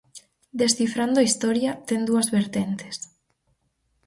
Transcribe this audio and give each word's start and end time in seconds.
"Descifrando 0.61 1.17
a 1.19 1.27
Historia" 1.29 1.71
ten 1.87 1.99
dúas 2.09 2.27
vertentes. 2.37 2.95